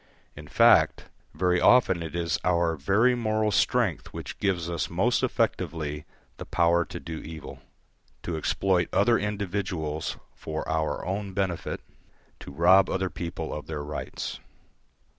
[0.35, 1.05] In fact,
[1.35, 6.05] very often it is our very moral strength which gives us most effectively
[6.37, 7.59] the power to do evil,
[8.23, 11.81] to exploit other individuals for our own benefit,
[12.39, 14.39] to rob other people of their rights.